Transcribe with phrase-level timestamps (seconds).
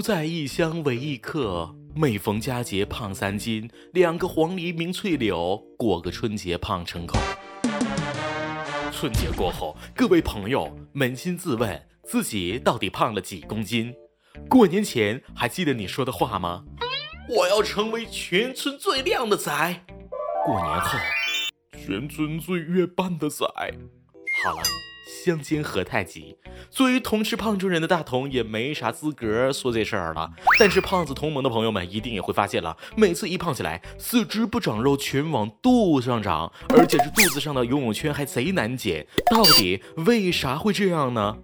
[0.00, 3.70] 不在异乡为异客，每逢佳节胖三斤。
[3.92, 7.18] 两个黄鹂鸣翠柳，过个春节胖成狗。
[8.90, 13.94] 春节过后，各位朋友扪心自问，自己到底胖了几公斤？
[14.48, 16.64] 过年前还记得你说的话吗？
[17.28, 19.84] 我要成为全村最靓的仔。
[20.46, 20.98] 过年后，
[21.72, 23.44] 全村最月半的仔。
[23.44, 24.62] 好了。
[25.22, 26.34] 相煎何太急？
[26.70, 30.30] 作为同吃胖中人的大同也没啥资格说这事儿了。
[30.58, 39.06] 但是胖子同盟的朋友们一定也会发现了，每次一胖起来，四肢不长肉，全往肚子上长，而且是肚子上的游泳圈还贼难减。
[39.30, 41.36] 到底为啥会这样呢？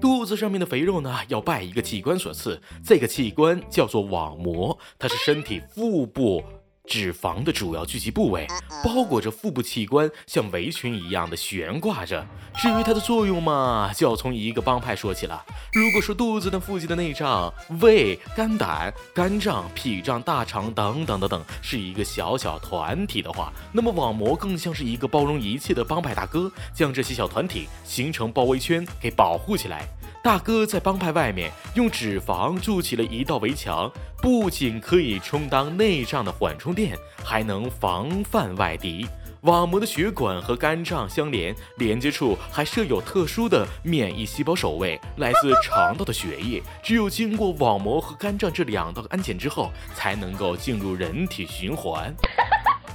[0.00, 6.42] 肚子上面的肥肉呢，要拜一个器官所赐，这个器官叫做网膜，它是身体腹部。
[6.88, 8.46] 脂肪的主要聚集部位，
[8.82, 12.26] 包裹着腹部器官，像围裙一样的悬挂着。
[12.56, 15.44] 至于它的作用嘛，就要从一个帮派说起了。
[15.72, 29.86] 如果说肚子的附近的内脏、胃、肝胆、肝脏、脾脏、大肠等等等等是一个小小团体的话，那么网膜更像是一个包容一切的帮派大哥，将这些小团体形成包围圈，给保护起来。
[30.28, 39.06] 大哥在帮派外面用脂肪筑起了一道围墙，不仅可以充当内脏的缓冲垫，还能防范外敌。
[39.40, 52.14] 网膜的血管和肝脏相连，连接处还设有特殊的免疫细胞守卫，来自肠道的血液，只有经过网膜和肝脏这两道安检之后，才能够进入人体循环。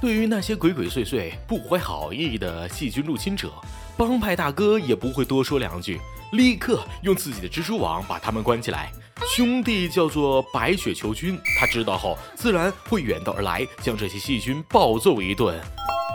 [0.00, 3.50] 对于那些鬼鬼祟祟、不怀好意的细菌入侵者，
[3.96, 6.00] 帮派大哥也不会多说两句。
[6.32, 8.90] 立刻用自己的蜘蛛网把他们关起来。
[9.36, 15.58] 兄弟叫做白雪球菌，他知道后自然会远道而来，将这些细菌暴揍一顿。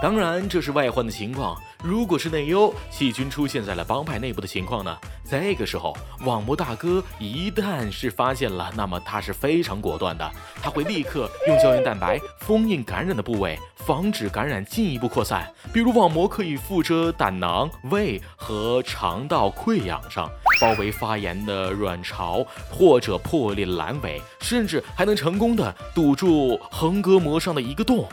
[0.02, 1.54] 当然，这是外患的情况。
[1.82, 4.96] 如果是内忧，细菌出现在了帮派内部的情况呢？
[5.28, 10.30] 这个时候，网膜大哥一旦是发现了，那么他是非常果断的，
[10.62, 15.46] 他会立刻用胶原蛋白封印感染的部位，防止感染进一步扩散。
[15.70, 20.30] 比如，网膜可以附着胆囊、胃和肠道溃疡上，
[20.62, 28.08] 包围发炎的卵巢或者破裂阑尾，甚至还能成功的堵住横膈膜上的一个洞。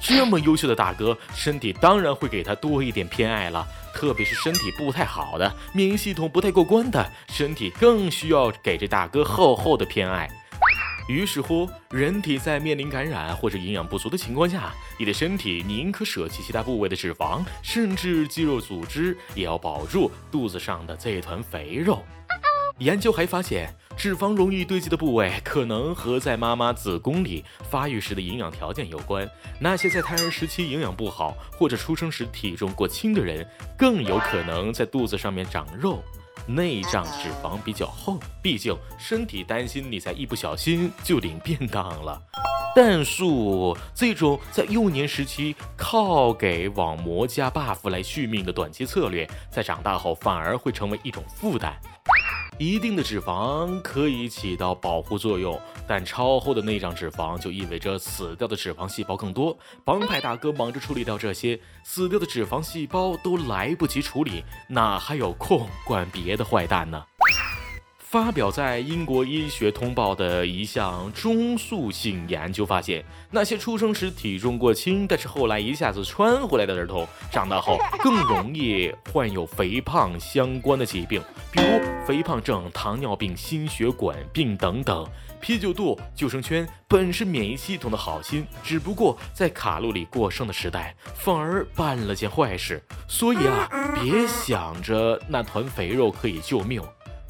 [0.00, 3.66] 这么优秀的大哥，身体当然会给他多一点偏爱了。
[3.94, 10.28] 特别是身体不太好的、免疫系统不太过关的，身体更需要给这大哥厚厚的偏爱。
[11.06, 22.02] 于是乎，人体在面临感染或者营养不足的情况下，你的身体宁可舍弃其他部位的脂肪，甚至肌肉组织，也要保住肚子上的这团肥肉。
[22.78, 29.28] 研究还发现，脂肪容易堆积的部位，可能和在妈妈子宫里发育时的营养条件有关。
[29.58, 33.46] 那些在胎儿时期营养不好，或者出生时体重过轻的人，
[33.78, 36.02] 更有可能在肚子上面长肉。
[36.46, 42.20] 内脏脂肪比较厚，毕竟身体担心你在一不小心就领便当了。
[42.76, 43.22] 但是
[43.94, 51.74] 这种在幼年时期靠给网膜加 buff 来续命的短期策略，在长大后反而会成为一种负担。
[52.58, 59.56] 一定的脂肪可以起到保护作用，但超厚的内脏脂肪就意味着死掉的脂肪细胞更多。
[59.84, 67.04] 帮派大哥忙着处理掉这些死掉的脂肪细胞，都来不及处理，哪还有空管别的坏蛋呢？
[68.14, 81.20] 发表在英国医学通报的一项中速性研究发现，那些出生时体重过轻，但是后来一下子穿回来的儿童，长大后更容易患有肥胖相关的疾病，
[81.50, 85.04] 比如肥胖症、糖尿病、心血管病等等。
[85.40, 92.80] 啤酒肚、救生圈本是免疫系统的好心，只不过在卡路里过剩的时代，反而办了件坏事。
[93.08, 93.68] 所以啊，
[94.00, 96.80] 别想着那团肥肉可以救命。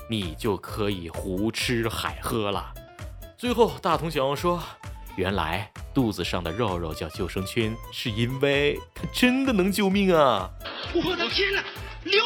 [0.08, 2.72] 你就可以胡吃海喝了。
[3.36, 4.62] 最后，大同小王说，
[5.16, 10.50] 原来肚子上的肉肉叫救生圈，是因为它真的能救命啊！
[10.94, 11.62] 我的天哪，
[12.04, 12.22] 流！